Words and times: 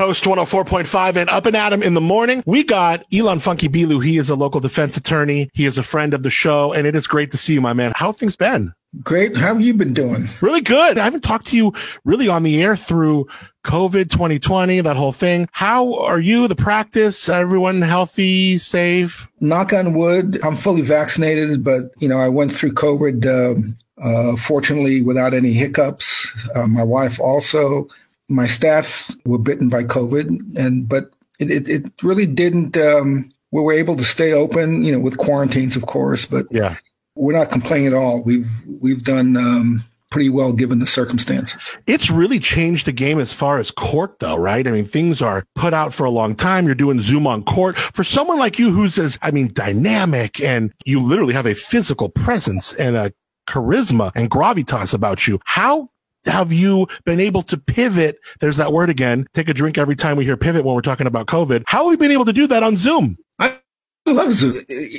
Coast 0.00 0.24
104.5 0.24 1.16
and 1.16 1.28
Up 1.28 1.44
and 1.44 1.54
Adam 1.54 1.82
in 1.82 1.92
the 1.92 2.00
morning. 2.00 2.42
We 2.46 2.64
got 2.64 3.06
Ilan 3.10 3.36
Funke-Bilu. 3.36 4.02
He 4.02 4.16
is 4.16 4.30
a 4.30 4.34
local 4.34 4.58
defense 4.58 4.96
attorney. 4.96 5.50
He 5.52 5.66
is 5.66 5.76
a 5.76 5.82
friend 5.82 6.14
of 6.14 6.22
the 6.22 6.30
show, 6.30 6.72
and 6.72 6.86
it 6.86 6.96
is 6.96 7.06
great 7.06 7.30
to 7.32 7.36
see 7.36 7.52
you, 7.52 7.60
my 7.60 7.74
man. 7.74 7.92
How 7.94 8.06
have 8.06 8.16
things 8.16 8.34
been? 8.34 8.72
Great. 9.04 9.36
How 9.36 9.48
have 9.48 9.60
you 9.60 9.74
been 9.74 9.92
doing? 9.92 10.30
Really 10.40 10.62
good. 10.62 10.96
I 10.96 11.04
haven't 11.04 11.20
talked 11.20 11.48
to 11.48 11.56
you 11.56 11.74
really 12.06 12.28
on 12.28 12.44
the 12.44 12.62
air 12.62 12.76
through 12.76 13.26
COVID 13.64 14.08
2020, 14.08 14.80
that 14.80 14.96
whole 14.96 15.12
thing. 15.12 15.46
How 15.52 15.92
are 15.96 16.18
you, 16.18 16.48
the 16.48 16.56
practice? 16.56 17.28
Everyone 17.28 17.82
healthy, 17.82 18.56
safe? 18.56 19.28
Knock 19.40 19.74
on 19.74 19.92
wood. 19.92 20.40
I'm 20.42 20.56
fully 20.56 20.80
vaccinated, 20.80 21.62
but, 21.62 21.90
you 21.98 22.08
know, 22.08 22.18
I 22.18 22.30
went 22.30 22.52
through 22.52 22.72
COVID, 22.72 23.26
uh, 23.26 24.02
uh, 24.02 24.36
fortunately, 24.36 25.02
without 25.02 25.34
any 25.34 25.52
hiccups. 25.52 26.32
Uh, 26.54 26.66
my 26.66 26.84
wife 26.84 27.20
also. 27.20 27.86
My 28.30 28.46
staff 28.46 29.14
were 29.26 29.38
bitten 29.38 29.68
by 29.68 29.84
COVID, 29.84 30.56
and 30.56 30.88
but 30.88 31.12
it, 31.38 31.50
it, 31.50 31.68
it 31.68 31.92
really 32.02 32.26
didn't. 32.26 32.76
Um, 32.76 33.32
we 33.50 33.60
were 33.60 33.72
able 33.72 33.96
to 33.96 34.04
stay 34.04 34.32
open, 34.32 34.84
you 34.84 34.92
know, 34.92 35.00
with 35.00 35.18
quarantines, 35.18 35.76
of 35.76 35.86
course, 35.86 36.24
but 36.24 36.46
yeah, 36.50 36.76
we're 37.16 37.36
not 37.36 37.50
complaining 37.50 37.88
at 37.88 37.94
all. 37.94 38.22
We've 38.22 38.50
we've 38.66 39.02
done 39.02 39.36
um, 39.36 39.84
pretty 40.10 40.28
well 40.28 40.52
given 40.52 40.80
the 40.80 40.86
circumstances. 40.86 41.76
It's 41.86 42.10
really 42.10 42.38
changed 42.38 42.86
the 42.86 42.92
game 42.92 43.20
as 43.20 43.32
far 43.32 43.58
as 43.58 43.70
court, 43.70 44.18
though, 44.18 44.36
right? 44.36 44.66
I 44.66 44.70
mean, 44.70 44.84
things 44.84 45.22
are 45.22 45.44
put 45.54 45.72
out 45.72 45.94
for 45.94 46.04
a 46.04 46.10
long 46.10 46.34
time. 46.34 46.66
You're 46.66 46.74
doing 46.74 47.00
Zoom 47.00 47.26
on 47.26 47.44
court 47.44 47.76
for 47.76 48.04
someone 48.04 48.38
like 48.38 48.58
you 48.58 48.72
who's 48.72 48.98
as, 48.98 49.18
I 49.22 49.30
mean, 49.30 49.50
dynamic 49.52 50.40
and 50.40 50.72
you 50.84 51.00
literally 51.00 51.34
have 51.34 51.46
a 51.46 51.54
physical 51.54 52.08
presence 52.08 52.72
and 52.74 52.96
a 52.96 53.12
charisma 53.48 54.10
and 54.14 54.30
gravitas 54.30 54.92
about 54.92 55.26
you. 55.26 55.40
How 55.44 55.90
have 56.26 56.52
you 56.52 56.86
been 57.04 57.20
able 57.20 57.42
to 57.42 57.56
pivot? 57.56 58.18
There's 58.40 58.56
that 58.56 58.72
word 58.72 58.90
again. 58.90 59.26
Take 59.32 59.48
a 59.48 59.54
drink 59.54 59.78
every 59.78 59.96
time 59.96 60.16
we 60.16 60.24
hear 60.24 60.36
pivot 60.36 60.64
when 60.64 60.74
we're 60.74 60.80
talking 60.82 61.06
about 61.06 61.26
COVID. 61.26 61.64
How 61.66 61.78
have 61.78 61.86
we 61.86 61.96
been 61.96 62.10
able 62.10 62.24
to 62.26 62.32
do 62.32 62.46
that 62.46 62.62
on 62.62 62.76
Zoom? 62.76 63.16
I 63.38 63.58
love 64.06 64.32
Zoom. 64.32 64.56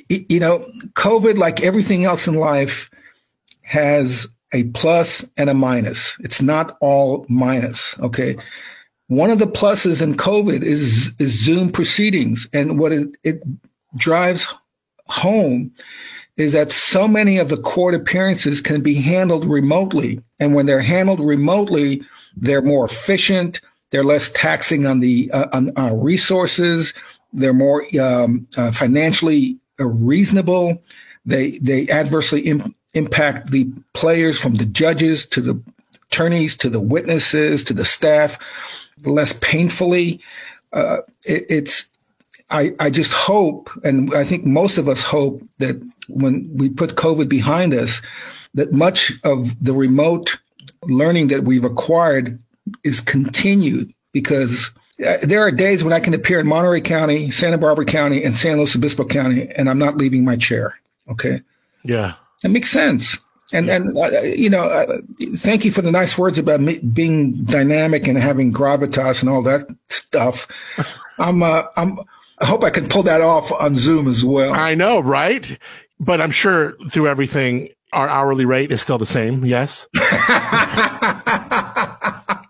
You 0.09 0.39
know, 0.39 0.65
COVID, 0.93 1.37
like 1.37 1.61
everything 1.61 2.05
else 2.05 2.27
in 2.27 2.35
life, 2.35 2.89
has 3.63 4.27
a 4.53 4.63
plus 4.65 5.29
and 5.37 5.49
a 5.49 5.53
minus. 5.53 6.15
It's 6.19 6.41
not 6.41 6.77
all 6.81 7.25
minus. 7.29 7.97
Okay. 7.99 8.35
One 9.07 9.29
of 9.29 9.39
the 9.39 9.45
pluses 9.45 10.01
in 10.01 10.15
COVID 10.15 10.63
is, 10.63 11.13
is 11.19 11.43
Zoom 11.43 11.71
proceedings. 11.71 12.47
And 12.53 12.79
what 12.79 12.91
it, 12.91 13.09
it 13.23 13.43
drives 13.97 14.47
home 15.11 15.71
is 16.37 16.53
that 16.53 16.71
so 16.71 17.07
many 17.07 17.37
of 17.37 17.49
the 17.49 17.57
court 17.57 17.93
appearances 17.93 18.61
can 18.61 18.81
be 18.81 18.95
handled 18.95 19.45
remotely. 19.45 20.21
And 20.39 20.55
when 20.55 20.65
they're 20.65 20.81
handled 20.81 21.19
remotely, 21.19 22.03
they're 22.35 22.61
more 22.61 22.85
efficient. 22.85 23.61
They're 23.91 24.03
less 24.03 24.29
taxing 24.29 24.85
on 24.85 25.01
the 25.01 25.29
uh, 25.31 25.47
on 25.53 25.71
our 25.75 25.95
resources. 25.95 26.93
They're 27.33 27.53
more 27.53 27.83
um, 27.99 28.47
uh, 28.57 28.71
financially 28.71 29.57
reasonable. 29.77 30.81
They 31.25 31.59
they 31.59 31.89
adversely 31.89 32.41
Im- 32.41 32.73
impact 32.93 33.51
the 33.51 33.69
players 33.93 34.39
from 34.39 34.55
the 34.55 34.65
judges 34.65 35.25
to 35.27 35.41
the 35.41 35.61
attorneys 36.11 36.57
to 36.57 36.69
the 36.69 36.79
witnesses 36.79 37.63
to 37.65 37.73
the 37.73 37.85
staff 37.85 38.37
less 39.03 39.33
painfully. 39.33 40.19
Uh, 40.73 40.97
it, 41.25 41.45
it's 41.49 41.90
I, 42.51 42.73
I 42.79 42.89
just 42.89 43.13
hope, 43.13 43.69
and 43.83 44.13
I 44.13 44.23
think 44.23 44.45
most 44.45 44.77
of 44.77 44.87
us 44.87 45.01
hope 45.01 45.41
that 45.59 45.81
when 46.09 46.49
we 46.53 46.69
put 46.69 46.95
COVID 46.95 47.29
behind 47.29 47.73
us, 47.73 48.01
that 48.53 48.73
much 48.73 49.13
of 49.23 49.63
the 49.63 49.73
remote 49.73 50.37
learning 50.83 51.27
that 51.27 51.43
we've 51.43 51.63
acquired 51.63 52.37
is 52.83 52.99
continued 52.99 53.93
because 54.11 54.71
uh, 55.05 55.17
there 55.23 55.41
are 55.41 55.51
days 55.51 55.83
when 55.83 55.93
I 55.93 55.99
can 55.99 56.13
appear 56.13 56.39
in 56.39 56.47
Monterey 56.47 56.81
County, 56.81 57.31
Santa 57.31 57.57
Barbara 57.57 57.85
County, 57.85 58.23
and 58.23 58.37
San 58.37 58.57
Luis 58.57 58.75
Obispo 58.75 59.05
County, 59.05 59.49
and 59.55 59.69
I'm 59.69 59.79
not 59.79 59.97
leaving 59.97 60.25
my 60.25 60.35
chair. 60.35 60.75
Okay. 61.09 61.41
Yeah. 61.83 62.13
It 62.43 62.49
makes 62.49 62.69
sense. 62.69 63.19
And 63.53 63.69
and 63.69 63.97
uh, 63.97 64.21
you 64.21 64.49
know, 64.49 64.63
uh, 64.63 64.99
thank 65.35 65.65
you 65.65 65.71
for 65.71 65.81
the 65.81 65.91
nice 65.91 66.17
words 66.17 66.37
about 66.37 66.61
me 66.61 66.79
being 66.79 67.43
dynamic 67.43 68.07
and 68.07 68.17
having 68.17 68.53
gravitas 68.53 69.21
and 69.21 69.29
all 69.29 69.41
that 69.43 69.67
stuff. 69.89 70.47
I'm 71.19 71.43
uh, 71.43 71.63
I'm 71.75 71.99
I 72.41 72.45
hope 72.45 72.63
I 72.63 72.71
can 72.71 72.87
pull 72.87 73.03
that 73.03 73.21
off 73.21 73.51
on 73.51 73.75
Zoom 73.75 74.07
as 74.07 74.25
well. 74.25 74.53
I 74.53 74.73
know, 74.73 74.99
right? 74.99 75.59
But 75.99 76.21
I'm 76.21 76.31
sure 76.31 76.73
through 76.89 77.07
everything, 77.07 77.69
our 77.93 78.09
hourly 78.09 78.45
rate 78.45 78.71
is 78.71 78.81
still 78.81 78.97
the 78.97 79.05
same. 79.05 79.45
Yes. 79.45 79.85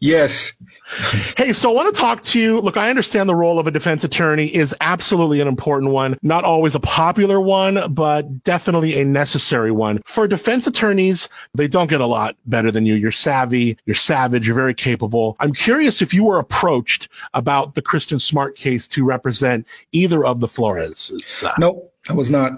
yes. 0.00 0.52
Hey, 1.36 1.52
so 1.52 1.70
I 1.70 1.74
want 1.74 1.94
to 1.94 1.98
talk 1.98 2.22
to 2.24 2.40
you. 2.40 2.60
Look, 2.60 2.76
I 2.76 2.90
understand 2.90 3.28
the 3.28 3.34
role 3.34 3.58
of 3.58 3.66
a 3.66 3.70
defense 3.70 4.04
attorney 4.04 4.54
is 4.54 4.74
absolutely 4.80 5.40
an 5.40 5.48
important 5.48 5.90
one, 5.92 6.18
not 6.22 6.44
always 6.44 6.74
a 6.74 6.80
popular 6.80 7.40
one, 7.40 7.92
but 7.92 8.44
definitely 8.44 9.00
a 9.00 9.04
necessary 9.04 9.70
one. 9.70 10.02
For 10.04 10.28
defense 10.28 10.66
attorneys, 10.66 11.28
they 11.54 11.68
don't 11.68 11.88
get 11.88 12.00
a 12.00 12.06
lot 12.06 12.36
better 12.46 12.70
than 12.70 12.84
you. 12.84 12.94
You're 12.94 13.12
savvy, 13.12 13.78
you're 13.86 13.94
savage, 13.94 14.46
you're 14.46 14.56
very 14.56 14.74
capable. 14.74 15.36
I'm 15.40 15.52
curious 15.52 16.02
if 16.02 16.12
you 16.12 16.24
were 16.24 16.38
approached 16.38 17.08
about 17.32 17.74
the 17.74 17.82
Kristin 17.82 18.20
Smart 18.20 18.56
case 18.56 18.86
to 18.88 19.04
represent 19.04 19.66
either 19.92 20.24
of 20.24 20.40
the 20.40 20.48
Floreses. 20.48 21.50
Nope, 21.58 21.94
I 22.08 22.12
was 22.12 22.30
not. 22.30 22.52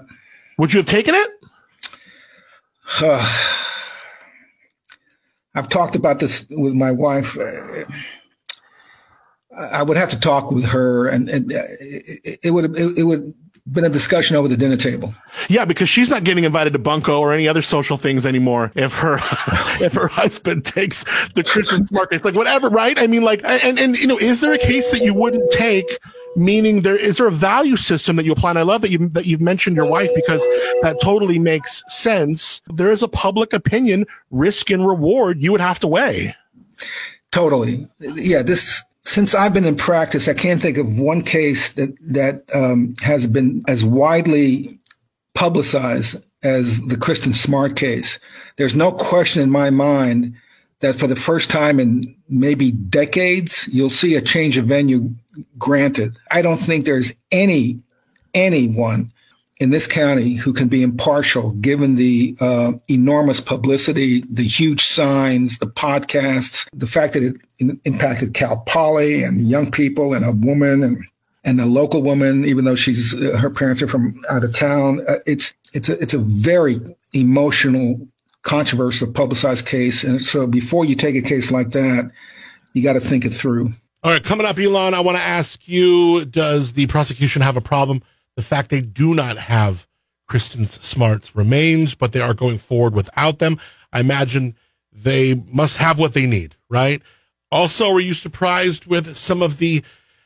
Would 0.57 0.73
you 0.73 0.79
have 0.79 0.87
taken 0.87 1.15
it? 1.15 1.29
I've 5.55 5.69
talked 5.69 5.95
about 5.95 6.19
this 6.19 6.45
with 6.49 6.73
my 6.73 6.91
wife. 6.91 7.37
Uh, 7.37 7.85
I 9.57 9.83
would 9.83 9.97
have 9.97 10.09
to 10.09 10.19
talk 10.19 10.51
with 10.51 10.65
her, 10.65 11.07
and, 11.07 11.29
and 11.29 11.53
uh, 11.53 11.61
it, 11.79 12.39
it, 12.43 12.51
would 12.51 12.77
it, 12.77 12.97
it 12.99 13.03
would 13.03 13.33
been 13.71 13.85
a 13.85 13.89
discussion 13.89 14.35
over 14.35 14.47
the 14.47 14.57
dinner 14.57 14.75
table. 14.75 15.13
Yeah, 15.47 15.65
because 15.65 15.87
she's 15.87 16.09
not 16.09 16.23
getting 16.23 16.43
invited 16.43 16.73
to 16.73 16.79
Bunko 16.79 17.19
or 17.19 17.31
any 17.31 17.47
other 17.47 17.61
social 17.61 17.97
things 17.97 18.25
anymore. 18.25 18.71
If 18.75 18.93
her 18.95 19.15
if 19.81 19.93
her 19.93 20.07
husband 20.07 20.65
takes 20.65 21.03
the 21.35 21.43
Kristin 21.43 21.87
Smart 21.87 22.11
case, 22.11 22.25
like 22.25 22.35
whatever, 22.35 22.69
right? 22.69 22.99
I 22.99 23.07
mean, 23.07 23.23
like, 23.23 23.41
and 23.43 23.79
and 23.79 23.97
you 23.97 24.07
know, 24.07 24.17
is 24.17 24.41
there 24.41 24.53
a 24.53 24.57
case 24.57 24.91
that 24.91 25.01
you 25.01 25.13
wouldn't 25.13 25.51
take? 25.51 25.85
Meaning, 26.35 26.81
there 26.81 26.97
is 26.97 27.17
there 27.17 27.27
a 27.27 27.31
value 27.31 27.77
system 27.77 28.15
that 28.15 28.25
you 28.25 28.31
apply? 28.31 28.49
And 28.49 28.59
I 28.59 28.63
love 28.63 28.81
that 28.81 28.89
you 28.89 29.07
that 29.09 29.27
you've 29.27 29.39
mentioned 29.39 29.75
your 29.75 29.89
wife 29.89 30.09
because 30.15 30.43
that 30.81 30.97
totally 30.99 31.37
makes 31.37 31.83
sense. 31.87 32.59
There 32.73 32.91
is 32.91 33.03
a 33.03 33.07
public 33.07 33.53
opinion, 33.53 34.07
risk 34.31 34.71
and 34.71 34.85
reward 34.85 35.43
you 35.43 35.51
would 35.51 35.61
have 35.61 35.77
to 35.79 35.87
weigh. 35.87 36.35
Totally, 37.31 37.87
yeah. 37.99 38.41
This 38.41 38.83
since 39.05 39.35
I've 39.35 39.53
been 39.53 39.65
in 39.65 39.75
practice, 39.75 40.27
I 40.27 40.33
can't 40.33 40.61
think 40.61 40.77
of 40.77 40.99
one 40.99 41.23
case 41.23 41.73
that 41.73 41.95
that 42.01 42.43
um, 42.53 42.93
has 43.01 43.27
been 43.27 43.63
as 43.67 43.83
widely 43.83 44.79
publicized 45.33 46.23
as 46.41 46.81
the 46.81 46.95
Kristin 46.95 47.35
Smart 47.35 47.75
case. 47.75 48.19
There's 48.57 48.75
no 48.75 48.91
question 48.91 49.41
in 49.41 49.49
my 49.49 49.69
mind 49.69 50.35
that 50.79 50.95
for 50.95 51.07
the 51.07 51.15
first 51.15 51.49
time 51.49 51.79
in 51.79 52.15
maybe 52.27 52.71
decades, 52.71 53.69
you'll 53.71 53.89
see 53.89 54.15
a 54.15 54.21
change 54.21 54.57
of 54.57 54.65
venue 54.65 55.09
granted. 55.57 56.17
I 56.31 56.41
don't 56.41 56.57
think 56.57 56.85
there's 56.85 57.13
any 57.31 57.81
anyone 58.33 59.12
in 59.57 59.69
this 59.69 59.87
county 59.87 60.33
who 60.33 60.51
can 60.51 60.67
be 60.67 60.81
impartial 60.81 61.51
given 61.51 61.95
the 61.95 62.35
uh, 62.39 62.73
enormous 62.87 63.39
publicity, 63.39 64.21
the 64.29 64.43
huge 64.43 64.83
signs, 64.83 65.59
the 65.59 65.67
podcasts, 65.67 66.67
the 66.73 66.87
fact 66.87 67.13
that 67.13 67.23
it 67.23 67.35
impacted 67.85 68.33
Cal 68.33 68.57
Poly 68.65 69.23
and 69.23 69.47
young 69.47 69.71
people 69.71 70.13
and 70.13 70.25
a 70.25 70.31
woman 70.31 70.83
and 70.83 71.03
and 71.45 71.59
a 71.59 71.65
local 71.65 72.01
woman, 72.01 72.45
even 72.45 72.65
though 72.65 72.75
she's 72.75 73.13
uh, 73.21 73.37
her 73.37 73.49
parents 73.49 73.81
are 73.81 73.87
from 73.87 74.13
out 74.29 74.43
of 74.43 74.55
town. 74.55 75.01
Uh, 75.07 75.19
it's 75.25 75.53
it's 75.73 75.89
a, 75.89 75.99
it's 76.01 76.13
a 76.13 76.19
very 76.19 76.79
emotional, 77.13 78.07
controversial, 78.43 79.11
publicized 79.11 79.65
case, 79.65 80.03
and 80.03 80.25
so 80.25 80.47
before 80.47 80.85
you 80.85 80.95
take 80.95 81.15
a 81.15 81.21
case 81.21 81.51
like 81.51 81.71
that, 81.71 82.09
you 82.73 82.81
got 82.81 82.93
to 82.93 83.01
think 83.01 83.25
it 83.25 83.31
through. 83.31 83.73
All 84.03 84.11
right, 84.11 84.23
coming 84.23 84.45
up, 84.45 84.55
Ilan, 84.55 84.93
I 84.93 85.01
want 85.01 85.17
to 85.17 85.23
ask 85.23 85.67
you: 85.67 86.25
Does 86.25 86.73
the 86.73 86.87
prosecution 86.87 87.41
have 87.41 87.57
a 87.57 87.61
problem? 87.61 88.01
The 88.35 88.43
fact 88.43 88.69
they 88.69 88.81
do 88.81 89.13
not 89.13 89.37
have 89.37 89.87
Kristin 90.29 90.67
Smart's 90.67 91.35
remains, 91.35 91.95
but 91.95 92.11
they 92.11 92.21
are 92.21 92.33
going 92.33 92.57
forward 92.57 92.95
without 92.95 93.39
them. 93.39 93.59
I 93.91 93.99
imagine 93.99 94.55
they 94.91 95.35
must 95.35 95.77
have 95.77 95.99
what 95.99 96.13
they 96.13 96.25
need, 96.25 96.55
right? 96.69 97.01
Also, 97.51 97.91
were 97.91 97.99
you 97.99 98.13
surprised 98.13 98.87
with 98.87 99.15
some 99.15 99.41
of 99.43 99.57
the 99.59 99.83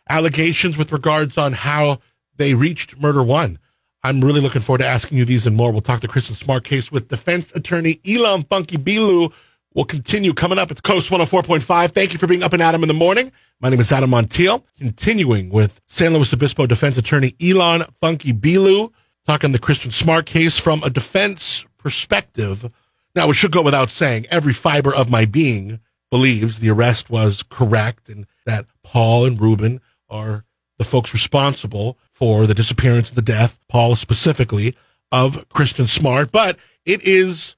allegations 0.09 0.77
with 0.77 0.92
regards 0.92 1.38
on 1.38 1.54
how 1.54 2.00
they 2.38 2.54
reached 2.54 2.98
murder 3.00 3.24
one? 3.24 3.59
I'm 4.04 4.21
really 4.21 4.39
looking 4.39 4.62
forward 4.62 4.80
to 4.80 4.88
asking 4.88 5.18
you 5.18 5.25
these 5.25 5.45
and 5.45 5.57
more. 5.57 5.71
We'll 5.71 5.81
talk 5.81 6.00
to 6.01 6.07
Kristin 6.07 6.36
Smart 6.36 6.63
case 6.63 6.92
with 6.92 7.09
defense 7.09 7.51
attorney 7.56 7.95
Ilan 8.06 8.48
Funke-Bilu. 8.48 9.33
We'll 9.74 9.86
continue 9.86 10.33
coming 10.33 10.57
up. 10.57 10.71
It's 10.71 10.80
Coast 10.80 11.12
104.5. 11.12 11.92
Thank 11.92 12.13
you 12.13 12.19
for 12.19 12.27
being 12.27 12.44
up 12.44 12.54
and 12.54 12.62
Adam 12.62 12.83
in 12.83 12.88
the 12.88 12.94
morning. 12.94 13.33
My 13.59 13.69
name 13.69 13.80
is 13.80 13.92
Adam 13.92 14.12
Montiel. 14.12 14.63
Continuing 14.77 15.50
with 15.50 15.81
San 15.88 16.13
Luis 16.13 16.31
Obispo 16.31 16.68
defense 16.68 16.95
attorney 17.00 17.33
Elon 17.42 17.86
Funky 18.00 18.31
Bilu, 18.31 18.92
talking 19.25 19.51
the 19.51 19.57
Kristin 19.57 19.92
Smart 19.92 20.27
case 20.27 20.59
from 20.59 20.83
a 20.83 20.92
defense 20.92 21.65
perspective. 21.80 22.71
Now, 23.15 23.27
it 23.31 23.33
should 23.33 23.51
go 23.51 23.63
without 23.63 23.89
saying, 23.89 24.27
every 24.30 24.54
fiber 24.54 24.94
of 24.94 25.09
my 25.09 25.25
being 25.25 25.80
believes 26.12 26.59
the 26.59 26.69
arrest 26.69 27.09
was 27.09 27.42
correct 27.42 28.09
and 28.09 28.27
that 28.45 28.68
Paul 28.83 29.25
and 29.25 29.42
Ruben 29.42 29.81
are 30.07 30.45
the 30.77 30.86
folks 30.86 31.12
responsible 31.12 31.98
for 32.13 32.45
the 32.45 32.54
disappearance 32.54 33.09
and 33.09 33.18
the 33.18 33.24
death, 33.24 33.57
Paul 33.68 33.95
specifically, 33.95 34.75
of 35.12 35.50
Kristin 35.50 35.88
Smart. 35.88 36.31
But 36.31 36.57
it 36.86 37.01
is, 37.01 37.56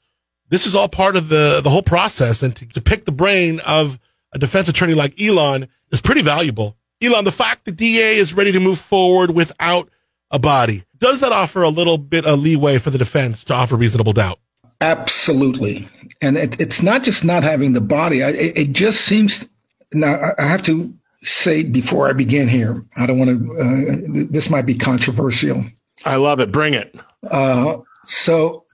this 0.48 0.66
is 0.66 0.78
all 0.78 0.88
part 0.88 1.18
of 1.18 1.28
the, 1.28 1.60
the 1.62 1.70
whole 1.70 1.84
process. 1.84 2.42
And 2.42 2.56
to, 2.56 2.66
to 2.68 2.80
pick 2.80 3.04
the 3.04 3.12
brain 3.12 3.60
of 3.68 4.00
a 4.32 4.40
defense 4.40 4.70
attorney 4.70 4.94
like 4.94 5.18
Ilan 5.18 5.68
is 5.92 6.02
pretty 6.02 6.22
valuable. 6.22 6.76
Ilan, 7.02 7.24
the 7.24 7.32
fact 7.32 7.66
the 7.66 7.72
DA 7.72 8.18
is 8.18 8.34
ready 8.34 8.52
to 8.52 8.60
move 8.60 8.80
forward 8.80 9.32
without 9.32 9.90
a 10.32 10.40
body, 10.40 10.84
does 10.98 11.22
that 11.22 11.32
offer 11.32 11.64
a 11.64 11.70
little 11.70 11.98
bit 11.98 12.26
of 12.26 12.40
leeway 12.40 12.78
for 12.78 12.90
the 12.90 12.98
defense 12.98 13.44
to 13.46 13.54
offer 13.54 13.76
reasonable 13.76 14.14
doubt? 14.14 14.40
Absolutely. 14.82 15.88
And 16.22 16.38
it, 16.38 16.60
it's 16.60 16.82
not 16.82 17.04
just 17.04 17.24
not 17.24 17.44
having 17.44 17.74
the 17.74 17.82
body. 17.82 18.24
I, 18.24 18.30
it, 18.30 18.58
it, 18.58 18.72
just 18.72 19.02
seems, 19.02 19.48
now 19.94 20.16
I 20.38 20.44
have 20.44 20.64
to 20.64 20.94
say 21.22 21.64
before 21.64 22.08
I 22.10 22.14
begin 22.14 22.48
here, 22.48 22.82
I 22.98 23.06
don't 23.06 23.18
want 23.18 23.30
to, 23.30 23.60
uh, 23.60 24.26
this 24.30 24.50
might 24.50 24.66
be 24.66 24.76
controversial. 24.76 25.64
I 26.06 26.16
love 26.16 26.40
it. 26.40 26.52
Bring 26.52 26.74
it. 26.74 26.96
Uh, 27.30 27.80
so 28.06 28.66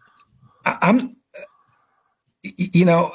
I, 0.65 0.77
I'm, 0.81 1.15
you 2.43 2.85
know, 2.85 3.11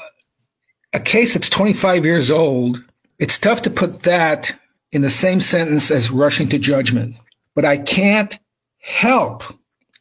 a 0.93 1.01
case 1.01 1.35
that's 1.35 1.49
25 1.49 2.05
years 2.05 2.31
old, 2.31 2.79
it's 3.21 3.39
tough 3.39 3.63
to 3.63 3.71
put 3.71 4.03
that 4.03 4.59
in 4.91 5.03
the 5.03 5.11
same 5.11 5.41
sentence 5.41 5.91
as 5.91 6.11
rushing 6.11 6.49
to 6.49 6.59
judgment. 6.59 7.15
But 7.55 7.65
I 7.65 7.77
can't 7.77 8.37
help 8.81 9.45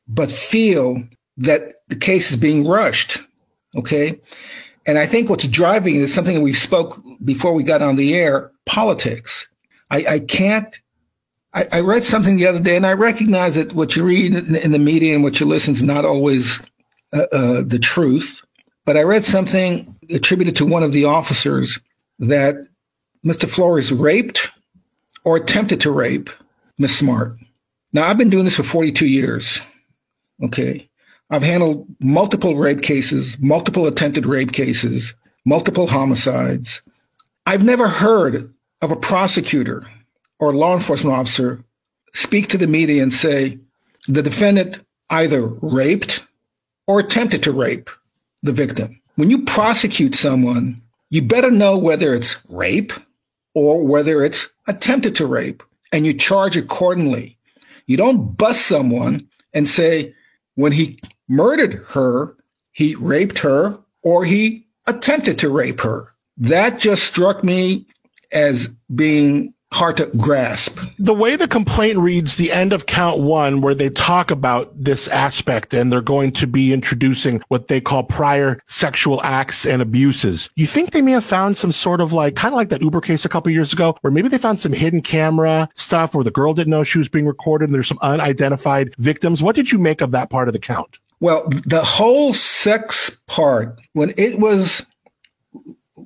but 0.08 0.32
feel 0.32 1.04
that 1.38 1.76
the 1.90 1.96
case 1.96 2.32
is 2.32 2.38
being 2.38 2.68
rushed. 2.68 3.20
Okay. 3.76 4.20
And 4.88 4.98
I 4.98 5.06
think 5.06 5.30
what's 5.30 5.48
driving 5.48 5.96
is 5.96 6.14
something 6.14 6.34
that 6.34 6.42
we 6.42 6.54
spoke 6.54 7.00
before 7.24 7.54
we 7.54 7.62
got 7.62 7.82
on 7.82 7.98
the 7.98 8.16
air 8.16 8.52
politics. 8.66 9.48
I, 9.92 10.06
I 10.10 10.20
can't. 10.20 10.80
I, 11.54 11.68
I, 11.72 11.80
read 11.82 12.04
something 12.04 12.38
the 12.38 12.46
other 12.46 12.60
day, 12.60 12.76
and 12.76 12.86
I 12.86 12.94
recognize 12.94 13.56
that 13.56 13.74
what 13.74 13.96
you 13.96 14.04
read 14.04 14.36
in, 14.36 14.56
in 14.56 14.72
the 14.72 14.80
media 14.80 15.16
and 15.16 15.24
what 15.24 15.40
you 15.40 15.48
listen 15.48 15.74
is 15.74 15.82
not 15.82 16.06
always 16.06 16.62
uh, 17.12 17.26
uh, 17.32 17.64
the 17.66 17.80
truth. 17.80 18.42
But 18.86 18.98
I 18.98 19.02
read 19.02 19.26
something 19.26 19.96
attributed 20.12 20.56
to 20.58 20.66
one 20.66 20.84
of 20.84 20.94
the 20.94 21.06
officers 21.06 21.80
that 22.20 22.69
Mr. 23.26 23.48
Flores 23.50 23.92
raped 23.92 24.50
or 25.24 25.36
attempted 25.36 25.82
to 25.82 25.92
rape 25.92 26.30
Miss 26.78 26.98
Smart. 26.98 27.34
Now, 27.92 28.08
I've 28.08 28.18
been 28.18 28.30
doing 28.30 28.46
this 28.46 28.56
for 28.56 28.64
42 28.64 29.08
years. 29.08 29.60
Okay. 30.44 30.90
I've 31.30 31.44
handled 31.44 31.86
multiple 32.00 32.56
rape 32.56 32.82
cases, 32.82 33.38
multiple 33.40 33.86
attempted 33.86 34.26
rape 34.26 34.52
cases, 34.52 35.14
multiple 35.46 35.88
homicides. 35.88 36.82
I've 37.46 37.64
never 37.64 37.88
heard 37.88 38.52
of 38.82 38.92
a 38.92 38.96
prosecutor 38.96 39.86
or 40.40 40.54
law 40.54 40.74
enforcement 40.74 41.16
officer 41.16 41.64
speak 42.14 42.48
to 42.50 42.58
the 42.58 42.68
media 42.68 43.04
and 43.04 43.14
say 43.14 43.60
the 44.08 44.24
defendant 44.24 44.80
either 45.10 45.46
raped 45.46 46.24
or 46.88 47.00
attempted 47.00 47.44
to 47.44 47.52
rape 47.52 47.90
the 48.42 48.54
victim. 48.54 49.00
When 49.16 49.30
you 49.30 49.44
prosecute 49.44 50.16
someone, 50.16 50.82
you 51.10 51.22
better 51.22 51.52
know 51.52 51.78
whether 51.78 52.14
it's 52.14 52.38
rape 52.48 52.94
or 53.54 53.84
whether 53.84 54.24
it's 54.24 54.48
attempted 54.68 55.16
to 55.16 55.26
rape, 55.26 55.64
and 55.92 56.06
you 56.06 56.14
charge 56.14 56.56
accordingly. 56.56 57.38
You 57.88 57.98
don't 57.98 58.38
bust 58.38 58.68
someone 58.68 59.28
and 59.54 59.68
say, 59.68 60.14
when 60.56 60.72
he 60.72 61.00
murdered 61.28 61.84
her, 61.90 62.36
he 62.72 62.96
raped 62.96 63.40
her 63.40 63.80
or 64.04 64.26
he 64.26 64.66
attempted 64.88 65.40
to 65.40 65.50
rape 65.50 65.82
her. 65.82 66.14
That 66.38 66.80
just 66.80 67.04
struck 67.04 67.44
me 67.44 67.86
as 68.32 68.68
being 68.94 69.54
hard 69.72 69.98
to 69.98 70.08
grasp. 70.18 70.80
The 70.98 71.14
way 71.14 71.36
the 71.36 71.48
complaint 71.48 72.00
reads, 72.00 72.36
the 72.36 72.52
end 72.52 72.74
of 72.74 72.88
count 72.88 73.20
one, 73.20 73.62
where 73.62 73.76
they 73.76 73.90
talk 73.90 74.32
about 74.32 74.72
this 74.76 75.08
aspect 75.10 75.74
and 75.74 75.92
they're 75.92 76.02
going 76.02 76.32
to 76.34 76.48
be 76.48 76.74
introducing 76.74 77.42
what 77.50 77.68
they 77.68 77.80
call 77.80 78.04
prior 78.04 78.62
sexual 78.66 79.22
acts 79.22 79.66
and 79.66 79.82
abuses. 79.82 80.50
You 80.56 80.66
think 80.66 80.92
they 80.92 81.02
may 81.02 81.12
have 81.12 81.24
found 81.24 81.58
some 81.58 81.72
sort 81.72 82.02
of 82.02 82.14
like, 82.14 82.36
kind 82.36 82.54
of 82.54 82.58
like 82.58 82.70
that 82.70 82.82
Uber 82.82 83.02
case 83.02 83.26
a 83.26 83.30
couple 83.30 83.52
years 83.52 83.72
ago, 83.72 83.96
where 84.02 84.12
maybe 84.12 84.28
they 84.28 84.40
found 84.40 84.60
some 84.60 84.74
hidden 84.74 85.02
camera 85.02 85.70
stuff 85.76 86.16
where 86.16 86.24
the 86.24 86.32
girl 86.32 86.54
didn't 86.54 86.72
know 86.72 86.84
she 86.84 86.98
was 86.98 87.10
being 87.10 87.28
recorded 87.28 87.66
and 87.66 87.76
there's 87.76 87.88
some 87.88 88.00
unidentified 88.02 88.96
victims. 88.98 89.44
What 89.44 89.56
did 89.56 89.72
you 89.72 89.78
make 89.78 90.02
of 90.02 90.12
that 90.12 90.30
part 90.30 90.48
of 90.48 90.54
the 90.54 90.60
count? 90.60 90.98
Well, 91.20 91.48
the 91.66 91.84
whole 91.84 92.34
sex 92.34 93.20
part, 93.28 93.80
when 93.94 94.14
it 94.18 94.40
was 94.40 94.86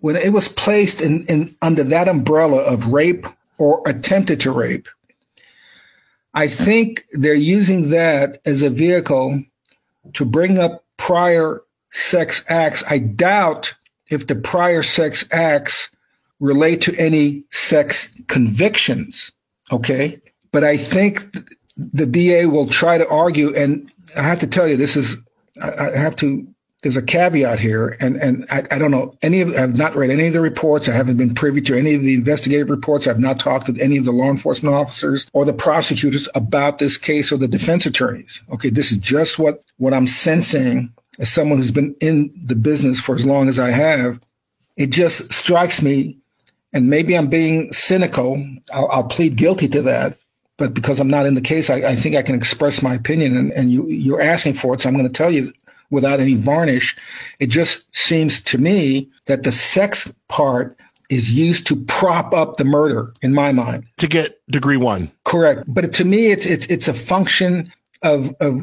when 0.01 0.15
it 0.15 0.33
was 0.33 0.47
placed 0.47 1.01
in, 1.01 1.25
in 1.27 1.55
under 1.61 1.83
that 1.83 2.07
umbrella 2.07 2.57
of 2.57 2.87
rape 2.87 3.27
or 3.57 3.81
attempted 3.85 4.39
to 4.41 4.51
rape. 4.51 4.87
I 6.33 6.47
think 6.47 7.05
they're 7.11 7.33
using 7.33 7.89
that 7.91 8.41
as 8.45 8.63
a 8.63 8.69
vehicle 8.69 9.43
to 10.13 10.25
bring 10.25 10.57
up 10.57 10.83
prior 10.97 11.61
sex 11.91 12.43
acts. 12.49 12.83
I 12.89 12.97
doubt 12.97 13.73
if 14.09 14.27
the 14.27 14.35
prior 14.35 14.83
sex 14.83 15.31
acts 15.31 15.89
relate 16.39 16.81
to 16.81 16.95
any 16.97 17.43
sex 17.51 18.13
convictions. 18.27 19.31
Okay. 19.71 20.19
But 20.51 20.63
I 20.63 20.77
think 20.77 21.35
the 21.77 22.05
DA 22.05 22.45
will 22.47 22.67
try 22.67 22.97
to 22.97 23.07
argue, 23.07 23.55
and 23.55 23.89
I 24.15 24.21
have 24.21 24.39
to 24.39 24.47
tell 24.47 24.67
you, 24.67 24.77
this 24.77 24.95
is, 24.95 25.17
I 25.61 25.97
have 25.97 26.15
to 26.17 26.47
there's 26.83 26.97
a 26.97 27.01
caveat 27.01 27.59
here, 27.59 27.95
and 28.01 28.17
and 28.17 28.45
I, 28.51 28.63
I, 28.69 28.77
don't 28.77 28.91
know 28.91 29.15
any 29.21 29.39
of. 29.39 29.55
I've 29.55 29.75
not 29.75 29.95
read 29.95 30.09
any 30.09 30.27
of 30.27 30.33
the 30.33 30.41
reports. 30.41 30.89
I 30.89 30.91
haven't 30.91 31.15
been 31.15 31.33
privy 31.33 31.61
to 31.61 31.77
any 31.77 31.95
of 31.95 32.01
the 32.01 32.13
investigative 32.13 32.69
reports. 32.69 33.07
I've 33.07 33.19
not 33.19 33.39
talked 33.39 33.67
to 33.67 33.81
any 33.81 33.97
of 33.97 34.03
the 34.03 34.11
law 34.11 34.29
enforcement 34.29 34.75
officers 34.75 35.25
or 35.31 35.45
the 35.45 35.53
prosecutors 35.53 36.27
about 36.35 36.79
this 36.79 36.97
case 36.97 37.31
or 37.31 37.37
the 37.37 37.47
defense 37.47 37.85
attorneys. 37.85 38.41
Okay, 38.51 38.69
this 38.69 38.91
is 38.91 38.97
just 38.97 39.39
what 39.39 39.63
what 39.77 39.93
I'm 39.93 40.07
sensing 40.07 40.93
as 41.19 41.31
someone 41.31 41.59
who's 41.59 41.71
been 41.71 41.95
in 42.01 42.33
the 42.35 42.55
business 42.55 42.99
for 42.99 43.15
as 43.15 43.25
long 43.25 43.47
as 43.47 43.59
I 43.59 43.71
have. 43.71 44.19
It 44.75 44.87
just 44.87 45.31
strikes 45.31 45.81
me, 45.81 46.17
and 46.73 46.89
maybe 46.89 47.17
I'm 47.17 47.27
being 47.27 47.71
cynical. 47.71 48.45
I'll, 48.73 48.89
I'll 48.89 49.07
plead 49.07 49.37
guilty 49.37 49.69
to 49.69 49.81
that 49.83 50.17
but 50.57 50.75
because 50.75 50.99
I'm 50.99 51.09
not 51.09 51.25
in 51.25 51.33
the 51.33 51.41
case, 51.41 51.71
I, 51.71 51.77
I, 51.77 51.95
think 51.95 52.15
I 52.15 52.21
can 52.21 52.35
express 52.35 52.83
my 52.83 52.93
opinion, 52.93 53.35
and, 53.35 53.51
and 53.53 53.71
you, 53.71 53.87
you're 53.87 54.21
asking 54.21 54.53
for 54.53 54.75
it, 54.75 54.81
so 54.81 54.87
I'm 54.87 54.95
going 54.95 55.07
to 55.07 55.11
tell 55.11 55.31
you 55.31 55.51
without 55.93 56.19
any 56.19 56.35
varnish. 56.35 56.97
It 57.39 57.47
just 57.47 57.95
seems 57.95 58.41
to 58.43 58.57
me 58.57 59.09
that 59.27 59.43
the 59.43 59.51
sex 59.51 60.11
part 60.27 60.77
is 61.09 61.33
used 61.33 61.67
to 61.67 61.75
prop 61.85 62.33
up 62.33 62.57
the 62.57 62.65
murder 62.65 63.13
in 63.21 63.33
my 63.33 63.51
mind. 63.51 63.85
To 63.97 64.07
get 64.07 64.41
degree 64.49 64.77
one. 64.77 65.11
Correct. 65.23 65.63
But 65.67 65.93
to 65.93 66.05
me, 66.05 66.31
it's, 66.31 66.45
it's, 66.45 66.65
it's 66.67 66.87
a 66.87 66.93
function 66.93 67.71
of, 68.01 68.35
of 68.39 68.61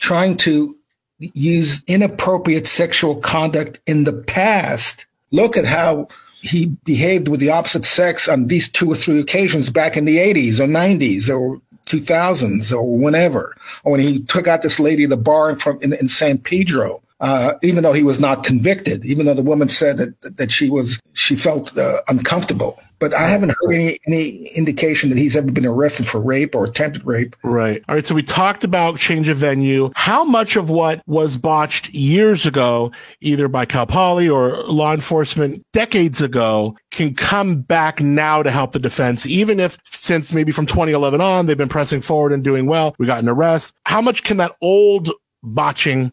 trying 0.00 0.36
to 0.38 0.76
use 1.18 1.84
inappropriate 1.86 2.66
sexual 2.66 3.16
conduct 3.16 3.78
in 3.86 4.04
the 4.04 4.12
past. 4.12 5.06
Look 5.30 5.56
at 5.56 5.64
how 5.64 6.08
he 6.40 6.66
behaved 6.84 7.28
with 7.28 7.38
the 7.38 7.50
opposite 7.50 7.84
sex 7.84 8.28
on 8.28 8.48
these 8.48 8.68
two 8.68 8.90
or 8.90 8.96
three 8.96 9.20
occasions 9.20 9.70
back 9.70 9.96
in 9.96 10.04
the 10.04 10.18
80s 10.18 10.58
or 10.58 10.66
90s 10.66 11.30
or 11.30 11.60
2000s 11.92 12.72
or 12.72 12.96
whenever, 12.98 13.56
when 13.82 14.00
he 14.00 14.20
took 14.22 14.46
out 14.46 14.62
this 14.62 14.80
lady 14.80 15.04
at 15.04 15.10
the 15.10 15.16
bar 15.16 15.54
from 15.56 15.78
in, 15.82 15.92
in 15.92 16.08
San 16.08 16.38
Pedro. 16.38 17.02
Uh, 17.22 17.54
even 17.62 17.84
though 17.84 17.92
he 17.92 18.02
was 18.02 18.18
not 18.18 18.42
convicted, 18.42 19.04
even 19.04 19.26
though 19.26 19.34
the 19.34 19.42
woman 19.42 19.68
said 19.68 19.96
that 19.96 20.36
that 20.38 20.50
she 20.50 20.68
was 20.68 21.00
she 21.12 21.36
felt 21.36 21.76
uh, 21.78 22.00
uncomfortable. 22.08 22.76
But 22.98 23.14
I 23.14 23.28
haven't 23.28 23.54
heard 23.60 23.74
any 23.74 23.98
any 24.08 24.48
indication 24.56 25.08
that 25.08 25.16
he's 25.16 25.36
ever 25.36 25.52
been 25.52 25.64
arrested 25.64 26.08
for 26.08 26.20
rape 26.20 26.52
or 26.52 26.64
attempted 26.64 27.06
rape. 27.06 27.36
Right. 27.44 27.80
All 27.88 27.94
right. 27.94 28.04
So 28.04 28.16
we 28.16 28.24
talked 28.24 28.64
about 28.64 28.98
change 28.98 29.28
of 29.28 29.36
venue. 29.36 29.92
How 29.94 30.24
much 30.24 30.56
of 30.56 30.68
what 30.68 31.00
was 31.06 31.36
botched 31.36 31.90
years 31.90 32.44
ago, 32.44 32.90
either 33.20 33.46
by 33.46 33.66
Cal 33.66 33.86
Poly 33.86 34.28
or 34.28 34.56
law 34.64 34.92
enforcement 34.92 35.64
decades 35.72 36.20
ago, 36.20 36.76
can 36.90 37.14
come 37.14 37.60
back 37.60 38.00
now 38.00 38.42
to 38.42 38.50
help 38.50 38.72
the 38.72 38.80
defense, 38.80 39.26
even 39.26 39.60
if 39.60 39.78
since 39.84 40.32
maybe 40.32 40.50
from 40.50 40.66
2011 40.66 41.20
on 41.20 41.46
they've 41.46 41.56
been 41.56 41.68
pressing 41.68 42.00
forward 42.00 42.32
and 42.32 42.42
doing 42.42 42.66
well. 42.66 42.96
We 42.98 43.06
got 43.06 43.22
an 43.22 43.28
arrest. 43.28 43.74
How 43.84 44.00
much 44.00 44.24
can 44.24 44.38
that 44.38 44.56
old 44.60 45.08
botching 45.44 46.12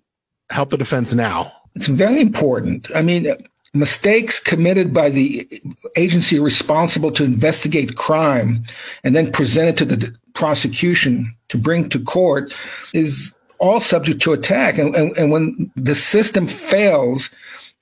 help 0.49 0.69
the 0.69 0.77
defense 0.77 1.13
now? 1.13 1.51
It's 1.75 1.87
very 1.87 2.19
important. 2.21 2.89
I 2.95 3.01
mean, 3.01 3.27
mistakes 3.73 4.39
committed 4.39 4.93
by 4.93 5.09
the 5.09 5.47
agency 5.95 6.39
responsible 6.39 7.11
to 7.11 7.23
investigate 7.23 7.95
crime 7.95 8.63
and 9.03 9.15
then 9.15 9.31
presented 9.31 9.77
to 9.77 9.85
the 9.85 10.15
prosecution 10.33 11.35
to 11.49 11.57
bring 11.57 11.89
to 11.89 11.99
court 11.99 12.53
is 12.93 13.35
all 13.59 13.79
subject 13.79 14.21
to 14.21 14.33
attack. 14.33 14.77
And, 14.77 14.95
and, 14.95 15.17
and, 15.17 15.31
when 15.31 15.71
the 15.75 15.95
system 15.95 16.47
fails, 16.47 17.29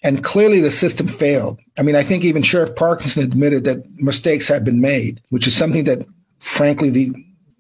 and 0.03 0.24
clearly 0.24 0.59
the 0.59 0.71
system 0.71 1.07
failed, 1.07 1.59
I 1.77 1.83
mean, 1.83 1.95
I 1.95 2.03
think 2.03 2.24
even 2.24 2.41
Sheriff 2.41 2.75
Parkinson 2.75 3.24
admitted 3.24 3.63
that 3.65 3.83
mistakes 4.01 4.47
had 4.47 4.63
been 4.63 4.81
made, 4.81 5.21
which 5.29 5.47
is 5.47 5.55
something 5.55 5.83
that, 5.86 6.05
frankly, 6.39 6.89
the 6.89 7.13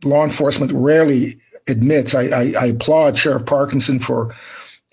law 0.03 0.23
enforcement 0.23 0.71
rarely 0.71 1.37
admits. 1.67 2.15
I, 2.15 2.23
I, 2.23 2.53
I 2.59 2.65
applaud 2.67 3.17
Sheriff 3.17 3.45
Parkinson 3.45 3.99
for 3.99 4.35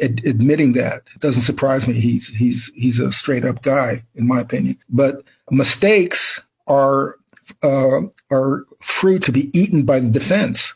ad- 0.03 0.25
admitting 0.25 0.73
that. 0.73 1.03
It 1.15 1.21
doesn't 1.21 1.43
surprise 1.43 1.87
me. 1.87 1.95
He's 1.95 2.29
he's 2.29 2.73
he's 2.75 2.99
a 2.99 3.13
straight 3.13 3.45
up 3.45 3.63
guy, 3.63 4.05
in 4.15 4.27
my 4.27 4.41
opinion. 4.41 4.79
But 4.89 5.23
mistakes 5.51 6.41
are 6.67 7.17
uh, 7.63 8.03
are 8.31 8.65
fruit 8.81 9.23
to 9.25 9.33
be 9.33 9.51
eaten 9.59 9.85
by 9.85 10.01
the 10.01 10.11
defense. 10.11 10.75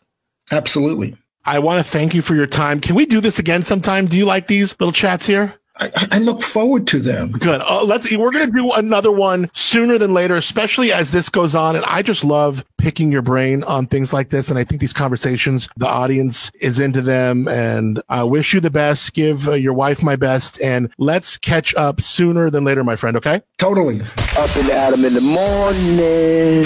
Absolutely. 0.51 1.17
I 1.45 1.59
want 1.61 1.85
to 1.85 1.91
thank 1.91 2.15
you 2.15 2.23
for 2.23 2.35
your 2.35 2.47
time. 2.47 2.81
Can 2.81 2.95
we 2.95 3.07
do 3.07 3.21
this 3.21 3.39
again 3.39 3.63
sometime? 3.63 4.07
Do 4.07 4.19
you 4.19 4.27
like 4.27 4.49
these 4.49 4.79
little 4.79 4.93
chats 4.93 5.27
here? 5.27 5.58
I, 5.79 6.09
I 6.13 6.19
look 6.19 6.43
forward 6.43 6.87
to 6.89 6.99
them. 6.99 7.33
Good. 7.33 7.61
Uh, 7.61 7.85
let's. 7.85 8.11
We're 8.11 8.31
going 8.31 8.47
to 8.47 8.57
do 8.57 8.73
another 8.73 9.13
one 9.13 9.51
sooner 9.55 9.99
than 9.99 10.13
later, 10.13 10.35
especially 10.35 10.93
as 10.93 11.11
this 11.11 11.29
goes 11.29 11.55
on. 11.55 11.77
And 11.77 11.85
I 11.85 12.03
just 12.03 12.25
love 12.25 12.65
picking 12.79 13.13
your 13.13 13.23
brain 13.23 13.63
on 13.65 13.87
things 13.87 14.13
like 14.13 14.31
this. 14.31 14.51
And 14.51 14.59
I 14.59 14.65
think 14.65 14.81
these 14.81 14.93
conversations, 14.93 15.69
the 15.77 15.87
audience 15.87 16.51
is 16.61 16.81
into 16.81 17.03
them. 17.03 17.47
And 17.49 18.03
I 18.09 18.25
wish 18.25 18.55
you 18.55 18.61
the 18.61 18.71
best. 18.71 19.15
Give 19.15 19.49
uh, 19.49 19.53
your 19.53 19.73
wife 19.73 20.03
my 20.03 20.17
best, 20.17 20.61
and 20.61 20.93
let's 20.99 21.37
catch 21.37 21.75
up 21.75 22.01
sooner 22.01 22.51
than 22.51 22.65
later, 22.65 22.83
my 22.83 22.97
friend. 22.97 23.17
Okay? 23.17 23.43
Totally. 23.59 24.01
Up 24.37 24.57
and 24.57 24.71
Adam 24.71 25.05
in 25.05 25.15
the 25.15 25.21
morning. 25.21 26.63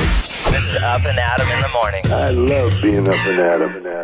This 0.52 0.69
is 0.69 0.76
Up 0.76 1.04
and 1.04 1.19
Adam 1.19 1.49
in 1.49 1.61
the 1.61 1.69
morning. 1.69 2.02
I 2.12 2.31
love 2.31 2.83
being 2.83 3.09
up 3.09 3.14
and 3.14 3.38
Adam 3.38 3.76
and 3.76 3.87
Adam. 3.87 4.02